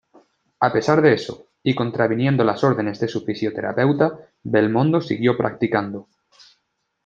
A 0.59 0.73
pesar 0.73 1.03
de 1.03 1.13
eso 1.13 1.49
y 1.61 1.75
contraviniendo 1.75 2.43
las 2.43 2.63
órdenes 2.63 2.99
de 2.99 3.07
su 3.07 3.21
fisioterapeuta, 3.21 4.17
Belmondo 4.41 4.99
siguió 4.99 5.37
practicando. 5.37 6.07